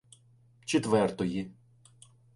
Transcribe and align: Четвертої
Четвертої 0.65 1.51